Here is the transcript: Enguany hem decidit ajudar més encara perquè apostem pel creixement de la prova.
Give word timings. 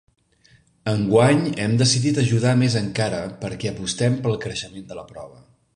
Enguany 0.93 1.43
hem 1.65 1.75
decidit 1.81 2.19
ajudar 2.23 2.55
més 2.65 2.79
encara 2.83 3.23
perquè 3.45 3.71
apostem 3.75 4.21
pel 4.27 4.39
creixement 4.49 4.91
de 4.93 5.01
la 5.03 5.11
prova. 5.15 5.45